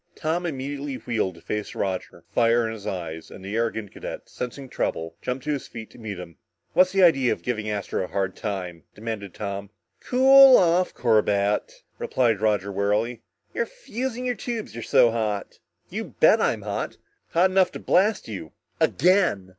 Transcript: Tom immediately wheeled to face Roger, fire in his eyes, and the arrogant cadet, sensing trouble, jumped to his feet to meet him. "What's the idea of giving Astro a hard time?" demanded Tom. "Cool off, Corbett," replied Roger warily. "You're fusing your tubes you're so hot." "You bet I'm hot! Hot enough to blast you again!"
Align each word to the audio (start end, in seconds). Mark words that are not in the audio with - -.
Tom 0.15 0.47
immediately 0.47 0.95
wheeled 0.95 1.35
to 1.35 1.41
face 1.41 1.75
Roger, 1.75 2.23
fire 2.31 2.65
in 2.65 2.73
his 2.73 2.87
eyes, 2.87 3.29
and 3.29 3.45
the 3.45 3.55
arrogant 3.55 3.91
cadet, 3.91 4.27
sensing 4.27 4.67
trouble, 4.67 5.15
jumped 5.21 5.43
to 5.45 5.51
his 5.51 5.67
feet 5.67 5.91
to 5.91 5.99
meet 5.99 6.17
him. 6.17 6.37
"What's 6.73 6.91
the 6.91 7.03
idea 7.03 7.31
of 7.31 7.43
giving 7.43 7.69
Astro 7.69 8.05
a 8.05 8.07
hard 8.07 8.35
time?" 8.35 8.81
demanded 8.95 9.35
Tom. 9.35 9.69
"Cool 9.99 10.57
off, 10.57 10.91
Corbett," 10.95 11.83
replied 11.99 12.41
Roger 12.41 12.71
warily. 12.71 13.21
"You're 13.53 13.67
fusing 13.67 14.25
your 14.25 14.33
tubes 14.33 14.73
you're 14.73 14.81
so 14.81 15.11
hot." 15.11 15.59
"You 15.91 16.15
bet 16.19 16.41
I'm 16.41 16.63
hot! 16.63 16.97
Hot 17.33 17.51
enough 17.51 17.71
to 17.73 17.79
blast 17.79 18.27
you 18.27 18.53
again!" 18.79 19.49